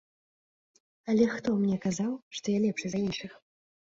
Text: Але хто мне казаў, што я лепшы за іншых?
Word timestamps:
Але 1.11 1.27
хто 1.33 1.49
мне 1.59 1.77
казаў, 1.85 2.09
што 2.39 2.45
я 2.57 2.61
лепшы 2.65 2.87
за 2.95 2.99
іншых? 3.05 3.31